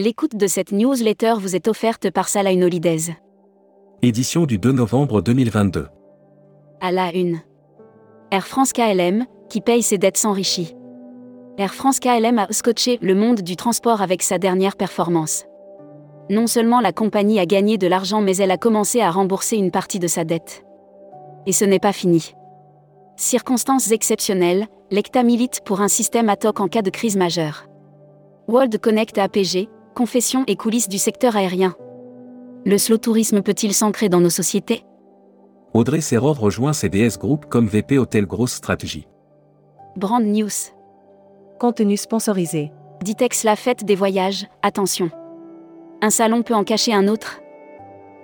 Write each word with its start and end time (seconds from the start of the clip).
L'écoute 0.00 0.36
de 0.36 0.46
cette 0.46 0.70
newsletter 0.70 1.34
vous 1.40 1.56
est 1.56 1.66
offerte 1.66 2.12
par 2.12 2.28
Salah 2.28 2.52
Holidays. 2.52 3.16
Édition 4.00 4.46
du 4.46 4.56
2 4.56 4.70
novembre 4.70 5.22
2022. 5.22 5.88
À 6.80 6.92
la 6.92 7.12
une. 7.12 7.40
Air 8.30 8.46
France 8.46 8.72
KLM, 8.72 9.26
qui 9.48 9.60
paye 9.60 9.82
ses 9.82 9.98
dettes 9.98 10.16
s'enrichit. 10.16 10.76
Air 11.58 11.74
France 11.74 11.98
KLM 11.98 12.38
a 12.38 12.46
scotché 12.52 13.00
le 13.02 13.16
monde 13.16 13.40
du 13.40 13.56
transport 13.56 14.00
avec 14.00 14.22
sa 14.22 14.38
dernière 14.38 14.76
performance. 14.76 15.46
Non 16.30 16.46
seulement 16.46 16.80
la 16.80 16.92
compagnie 16.92 17.40
a 17.40 17.46
gagné 17.46 17.76
de 17.76 17.88
l'argent 17.88 18.20
mais 18.20 18.36
elle 18.36 18.52
a 18.52 18.56
commencé 18.56 19.00
à 19.00 19.10
rembourser 19.10 19.56
une 19.56 19.72
partie 19.72 19.98
de 19.98 20.06
sa 20.06 20.22
dette. 20.22 20.64
Et 21.46 21.52
ce 21.52 21.64
n'est 21.64 21.80
pas 21.80 21.92
fini. 21.92 22.36
Circonstances 23.16 23.90
exceptionnelles, 23.90 24.68
l'ECTA 24.92 25.24
milite 25.24 25.62
pour 25.64 25.80
un 25.80 25.88
système 25.88 26.28
ad 26.28 26.46
hoc 26.46 26.60
en 26.60 26.68
cas 26.68 26.82
de 26.82 26.90
crise 26.90 27.16
majeure. 27.16 27.64
World 28.46 28.78
Connect 28.78 29.18
APG, 29.18 29.68
confession 29.98 30.44
et 30.46 30.54
coulisses 30.54 30.88
du 30.88 30.96
secteur 30.96 31.34
aérien. 31.34 31.74
Le 32.64 32.78
slow 32.78 32.98
tourisme 32.98 33.42
peut-il 33.42 33.74
s'ancrer 33.74 34.08
dans 34.08 34.20
nos 34.20 34.30
sociétés? 34.30 34.84
Audrey 35.74 36.00
Serror 36.00 36.38
rejoint 36.38 36.72
CDS 36.72 37.18
Group 37.18 37.46
comme 37.46 37.66
VP 37.66 37.98
Hôtel 37.98 38.24
Grosse 38.24 38.52
Stratégie. 38.52 39.08
Brand 39.96 40.22
News. 40.22 40.70
Contenu 41.58 41.96
sponsorisé. 41.96 42.70
Ditex 43.02 43.42
la 43.42 43.56
fête 43.56 43.84
des 43.84 43.96
voyages, 43.96 44.46
attention. 44.62 45.10
Un 46.00 46.10
salon 46.10 46.42
peut 46.44 46.54
en 46.54 46.62
cacher 46.62 46.94
un 46.94 47.08
autre 47.08 47.40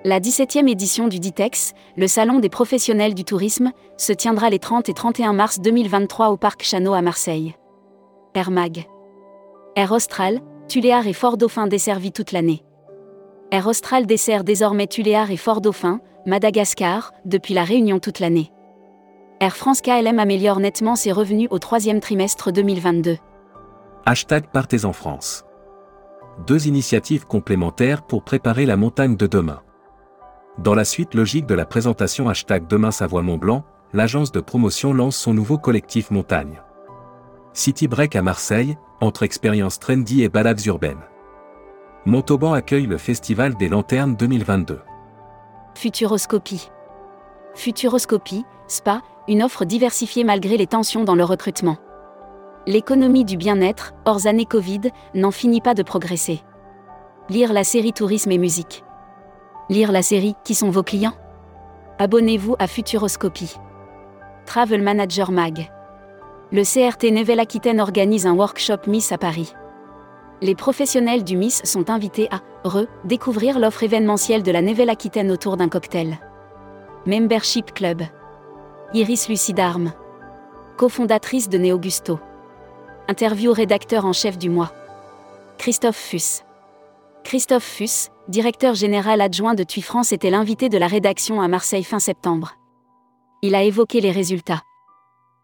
La 0.05 0.21
17e 0.21 0.69
édition 0.69 1.09
du 1.09 1.19
Ditex, 1.19 1.73
le 1.97 2.07
salon 2.07 2.39
des 2.39 2.51
professionnels 2.51 3.15
du 3.15 3.25
tourisme, 3.25 3.73
se 3.97 4.13
tiendra 4.13 4.49
les 4.49 4.61
30 4.61 4.89
et 4.91 4.95
31 4.95 5.33
mars 5.33 5.59
2023 5.59 6.29
au 6.29 6.37
Parc 6.37 6.63
Chano 6.63 6.95
à 6.95 7.03
Marseille. 7.03 7.57
Air 8.37 8.53
Mag. 8.53 8.87
Air 9.75 9.91
Austral, 9.91 10.41
Tuléar 10.69 11.07
et 11.07 11.13
Fort-Dauphin 11.13 11.67
desservis 11.67 12.13
toute 12.13 12.33
l'année. 12.33 12.65
Air 13.51 13.67
Austral 13.67 14.07
dessert 14.07 14.45
désormais 14.45 14.87
Tuléar 14.87 15.31
et 15.31 15.37
Fort-Dauphin, 15.37 16.01
Madagascar, 16.27 17.13
depuis 17.25 17.55
la 17.55 17.65
Réunion 17.65 17.99
toute 17.99 18.19
l'année. 18.19 18.51
Air 19.41 19.57
France 19.57 19.83
KLM 19.83 20.19
améliore 20.19 20.61
nettement 20.61 20.97
ses 20.97 21.13
revenus 21.13 21.49
au 21.51 21.59
troisième 21.59 22.01
trimestre 22.01 22.51
2022. 22.51 23.19
Hashtag 24.07 24.47
Partez 24.53 24.85
en 24.87 24.93
France. 24.93 25.45
Deux 26.47 26.67
initiatives 26.67 27.27
complémentaires 27.27 28.03
pour 28.03 28.25
préparer 28.25 28.65
la 28.65 28.77
montagne 28.77 29.17
de 29.17 29.27
demain. 29.27 29.61
Dans 30.59 30.75
la 30.75 30.85
suite 30.85 31.15
logique 31.15 31.47
de 31.47 31.55
la 31.55 31.67
présentation 31.67 32.29
hashtag 32.29 32.67
Demain 32.69 32.91
Savoie 32.91 33.23
Mont 33.23 33.39
Blanc, 33.39 33.65
l'agence 33.93 34.33
de 34.33 34.41
promotion 34.41 34.95
lance 34.95 35.17
son 35.17 35.35
nouveau 35.35 35.59
collectif 35.59 36.11
montagne. 36.11 36.61
City 37.57 37.87
Break 37.87 38.17
à 38.17 38.23
Marseille, 38.23 38.77
entre 39.01 39.23
expériences 39.23 39.79
trendy 39.79 40.25
et 40.25 40.29
balades 40.29 40.67
urbaines. 40.67 41.05
Montauban 42.05 42.53
accueille 42.53 42.87
le 42.87 42.99
Festival 42.99 43.55
des 43.55 43.69
Lanternes 43.69 44.17
2022. 44.17 44.81
Futuroscopie. 45.77 46.69
Futuroscopie, 47.55 48.45
SPA, 48.67 49.03
une 49.29 49.41
offre 49.45 49.65
diversifiée 49.65 50.25
malgré 50.25 50.57
les 50.57 50.67
tensions 50.67 51.05
dans 51.05 51.15
le 51.15 51.23
recrutement. 51.23 51.77
L'économie 52.67 53.25
du 53.25 53.37
bien-être, 53.37 53.95
hors 54.05 54.27
année 54.27 54.47
Covid, 54.47 54.91
n'en 55.15 55.31
finit 55.31 55.61
pas 55.61 55.75
de 55.75 55.85
progresser. 55.85 56.43
Lire 57.29 57.53
la 57.53 57.63
série 57.63 57.93
Tourisme 57.93 58.33
et 58.33 58.39
musique. 58.39 58.85
Lire 59.71 59.93
la 59.93 60.03
série 60.03 60.35
Qui 60.43 60.57
sont 60.57 60.71
vos 60.71 60.83
clients? 60.83 61.15
Abonnez-vous 62.01 62.57
à 62.59 62.67
Futuroscopie. 62.67 63.55
Travel 64.45 64.83
Manager 64.83 65.31
Mag. 65.31 65.71
Le 66.55 66.63
CRT 66.63 67.11
Nouvelle-Aquitaine 67.11 67.81
organise 67.81 68.29
un 68.29 68.33
workshop 68.33 68.87
Miss 68.87 69.11
à 69.11 69.19
Paris. 69.19 69.53
Les 70.41 70.55
professionnels 70.55 71.25
du 71.25 71.37
Miss 71.37 71.61
sont 71.65 71.91
invités 71.91 72.29
à 72.31 72.43
re-découvrir 72.63 73.59
l'offre 73.59 73.83
événementielle 73.83 74.45
de 74.45 74.53
la 74.53 74.63
Nouvelle-Aquitaine 74.63 75.33
autour 75.33 75.57
d'un 75.57 75.69
cocktail. 75.69 76.17
Membership 77.07 77.75
Club. 77.75 78.03
Iris 78.93 79.29
Lucidarme. 79.29 79.95
Cofondatrice 80.77 81.49
de 81.49 81.59
Neogusto. 81.59 82.21
Interview 83.09 83.53
rédacteur 83.53 84.05
en 84.05 84.13
chef 84.13 84.39
du 84.39 84.49
mois. 84.49 84.71
Christophe 85.59 85.97
Fuss. 85.97 86.45
Christophe 87.25 87.65
Fuss, 87.65 88.11
directeur 88.29 88.75
général 88.75 89.21
adjoint 89.23 89.55
de 89.55 89.65
TUI 89.65 89.83
France, 89.83 90.13
était 90.13 90.31
l'invité 90.31 90.69
de 90.69 90.79
la 90.79 90.87
rédaction 90.87 91.41
à 91.41 91.49
Marseille 91.49 91.83
fin 91.83 91.99
septembre. 91.99 92.53
Il 93.43 93.57
a 93.57 93.65
évoqué 93.65 94.01
les 94.01 94.13
résultats. 94.13 94.63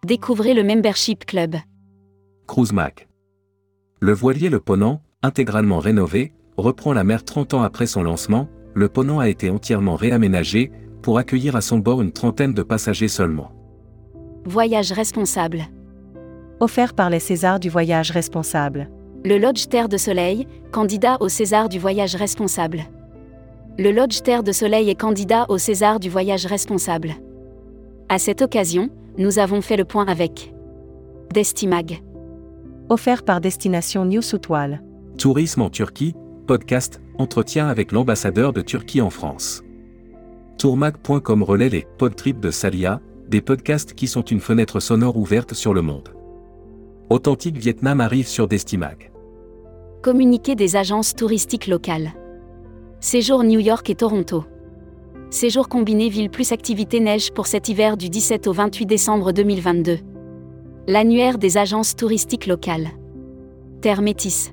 Découvrez 0.06 0.54
le 0.54 0.64
Membership 0.64 1.26
Club. 1.26 1.56
Cruise 2.46 2.72
Mac. 2.72 3.06
Le 4.00 4.14
voilier 4.14 4.48
Le 4.48 4.58
Ponant, 4.58 5.02
intégralement 5.22 5.78
rénové, 5.78 6.32
reprend 6.56 6.94
la 6.94 7.04
mer 7.04 7.22
30 7.22 7.52
ans 7.52 7.62
après 7.62 7.84
son 7.84 8.02
lancement. 8.02 8.48
Le 8.72 8.88
Ponant 8.88 9.18
a 9.18 9.28
été 9.28 9.50
entièrement 9.50 9.96
réaménagé 9.96 10.72
pour 11.02 11.18
accueillir 11.18 11.54
à 11.54 11.60
son 11.60 11.80
bord 11.80 12.00
une 12.00 12.12
trentaine 12.12 12.54
de 12.54 12.62
passagers 12.62 13.08
seulement. 13.08 13.52
Voyage 14.46 14.90
responsable. 14.90 15.64
Offert 16.60 16.94
par 16.94 17.10
les 17.10 17.20
Césars 17.20 17.60
du 17.60 17.68
voyage 17.68 18.10
responsable. 18.10 18.88
Le 19.26 19.36
Lodge 19.36 19.68
Terre 19.68 19.90
de 19.90 19.98
Soleil, 19.98 20.48
candidat 20.72 21.18
au 21.20 21.28
César 21.28 21.68
du 21.68 21.78
voyage 21.78 22.14
responsable. 22.14 22.84
Le 23.78 23.92
Lodge 23.92 24.22
Terre 24.22 24.44
de 24.44 24.52
Soleil 24.52 24.88
est 24.88 24.98
candidat 24.98 25.44
au 25.50 25.58
César 25.58 26.00
du 26.00 26.08
voyage 26.08 26.46
responsable. 26.46 27.12
À 28.08 28.18
cette 28.18 28.40
occasion, 28.40 28.88
nous 29.18 29.38
avons 29.38 29.60
fait 29.60 29.76
le 29.76 29.84
point 29.84 30.06
avec 30.06 30.52
Destimag. 31.32 32.02
Offert 32.88 33.22
par 33.22 33.40
Destination 33.40 34.04
News 34.04 34.22
Soutoile. 34.22 34.82
Tourisme 35.18 35.62
en 35.62 35.70
Turquie, 35.70 36.14
podcast, 36.46 37.00
entretien 37.18 37.68
avec 37.68 37.92
l'ambassadeur 37.92 38.52
de 38.52 38.62
Turquie 38.62 39.00
en 39.00 39.10
France. 39.10 39.62
Tourmag.com 40.58 41.42
relaie 41.42 41.68
les 41.68 41.86
podtrips 41.98 42.40
de 42.40 42.50
Salia, 42.50 43.00
des 43.28 43.40
podcasts 43.40 43.94
qui 43.94 44.08
sont 44.08 44.22
une 44.22 44.40
fenêtre 44.40 44.80
sonore 44.80 45.16
ouverte 45.16 45.54
sur 45.54 45.72
le 45.72 45.82
monde. 45.82 46.08
Authentique 47.10 47.56
Vietnam 47.56 48.00
arrive 48.00 48.26
sur 48.26 48.48
Destimag. 48.48 49.10
Communiqué 50.02 50.54
des 50.54 50.76
agences 50.76 51.14
touristiques 51.14 51.66
locales. 51.66 52.12
Séjour 53.00 53.44
New 53.44 53.60
York 53.60 53.88
et 53.90 53.94
Toronto. 53.94 54.44
Séjour 55.32 55.68
combiné 55.68 56.08
ville 56.08 56.28
plus 56.28 56.50
activité 56.50 56.98
neige 56.98 57.30
pour 57.30 57.46
cet 57.46 57.68
hiver 57.68 57.96
du 57.96 58.08
17 58.08 58.48
au 58.48 58.52
28 58.52 58.84
décembre 58.84 59.30
2022. 59.30 59.98
L'annuaire 60.88 61.38
des 61.38 61.56
agences 61.56 61.94
touristiques 61.94 62.48
locales. 62.48 62.88
Terre 63.80 64.02
Métis. 64.02 64.52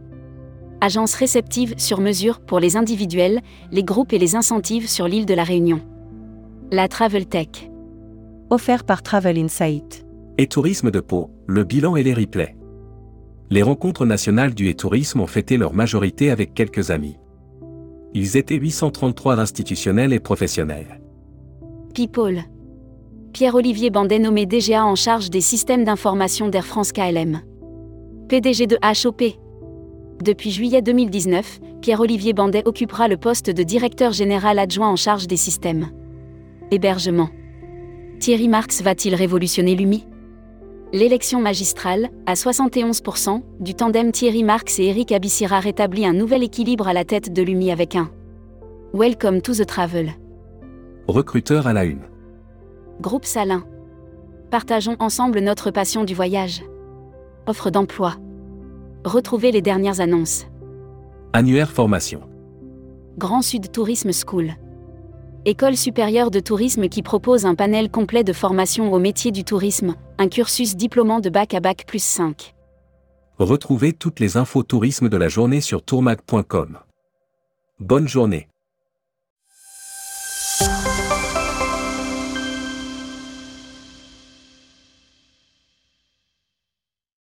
Agence 0.80 1.16
réceptive 1.16 1.74
sur 1.80 2.00
mesure 2.00 2.40
pour 2.40 2.60
les 2.60 2.78
individuels, 2.78 3.42
les 3.72 3.84
groupes 3.84 4.14
et 4.14 4.20
les 4.20 4.36
incentives 4.36 4.88
sur 4.88 5.08
l'île 5.08 5.26
de 5.26 5.34
la 5.34 5.44
Réunion. 5.44 5.82
La 6.72 6.88
Travel 6.88 7.26
Tech. 7.26 7.72
Offert 8.52 8.84
par 8.84 9.02
Travel 9.02 9.40
Insight. 9.40 10.06
Et 10.38 10.46
Tourisme 10.46 10.92
de 10.92 11.00
Pau, 11.00 11.32
le 11.48 11.64
bilan 11.64 11.96
et 11.96 12.04
les 12.04 12.14
replays. 12.14 12.56
Les 13.50 13.64
rencontres 13.64 14.06
nationales 14.06 14.54
du 14.54 14.70
et-tourisme 14.70 15.22
ont 15.22 15.28
fêté 15.28 15.58
leur 15.58 15.74
majorité 15.74 16.30
avec 16.30 16.54
quelques 16.54 16.92
amis. 16.92 17.18
Ils 18.14 18.38
étaient 18.38 18.56
833 18.56 19.40
institutionnels 19.40 20.14
et 20.14 20.20
professionnels. 20.20 21.00
People. 21.94 22.44
Pierre-Olivier 23.34 23.90
Bandet 23.90 24.20
nommé 24.20 24.46
DGA 24.46 24.86
en 24.86 24.96
charge 24.96 25.30
des 25.30 25.42
systèmes 25.42 25.84
d'information 25.84 26.48
d'Air 26.48 26.66
France 26.66 26.92
KLM. 26.92 27.42
PDG 28.30 28.68
de 28.68 28.78
HOP. 28.84 29.24
Depuis 30.24 30.52
juillet 30.52 30.82
2019, 30.82 31.60
Pierre-Olivier 31.82 32.34
Bandet 32.34 32.64
occupera 32.66 33.08
le 33.08 33.18
poste 33.18 33.50
de 33.50 33.64
directeur 33.64 34.12
général 34.12 34.58
adjoint 34.58 34.90
en 34.90 34.96
charge 34.96 35.28
des 35.28 35.38
systèmes. 35.38 35.88
Hébergement. 36.72 37.30
Thierry 38.20 38.48
Marx 38.48 38.82
va-t-il 38.82 39.14
révolutionner 39.14 39.76
l'UMI 39.76 40.06
L'élection 40.94 41.42
magistrale, 41.42 42.10
à 42.26 42.36
71%, 42.36 43.42
du 43.60 43.76
tandem 43.76 44.14
Thierry 44.14 44.44
Marx 44.44 44.80
et 44.80 44.86
Eric 44.86 45.12
Abissira 45.12 45.60
rétablit 45.60 46.06
un 46.06 46.14
nouvel 46.14 46.44
équilibre 46.44 46.88
à 46.88 46.94
la 46.94 47.04
tête 47.04 47.34
de 47.34 47.42
l'UMI 47.42 47.72
avec 47.72 47.98
un 47.98 48.10
Welcome 48.94 49.42
to 49.42 49.54
the 49.54 49.66
Travel. 49.66 50.14
Recruteur 51.10 51.68
à 51.68 51.74
la 51.74 51.84
une. 51.84 52.04
Groupe 53.02 53.26
Salin. 53.26 53.66
Partageons 54.50 54.96
ensemble 55.00 55.40
notre 55.42 55.72
passion 55.72 56.06
du 56.06 56.14
voyage. 56.14 56.64
Offre 57.48 57.70
d'emploi. 57.70 58.14
Retrouvez 59.04 59.52
les 59.52 59.62
dernières 59.62 60.00
annonces. 60.00 60.48
Annuaire 61.34 61.70
formation. 61.70 62.22
Grand 63.18 63.42
Sud 63.42 63.74
Tourisme 63.74 64.12
School. 64.14 64.54
École 65.44 65.76
supérieure 65.76 66.32
de 66.32 66.40
tourisme 66.40 66.88
qui 66.88 67.02
propose 67.02 67.46
un 67.46 67.56
panel 67.56 67.92
complet 67.92 68.24
de 68.24 68.34
formation 68.34 68.94
au 68.94 69.00
métier 69.00 69.32
du 69.32 69.44
tourisme, 69.44 69.96
un 70.18 70.30
cursus 70.30 70.76
diplômant 70.76 71.20
de 71.20 71.30
bac 71.30 71.54
à 71.54 71.60
bac 71.60 71.86
plus 71.88 72.04
5. 72.04 72.54
Retrouvez 73.40 73.94
toutes 73.94 74.20
les 74.20 74.38
infos 74.38 74.64
tourisme 74.64 75.10
de 75.10 75.18
la 75.18 75.30
journée 75.30 75.62
sur 75.62 75.84
tourmag.com. 75.84 76.80
Bonne 77.80 78.08
journée. 78.08 78.48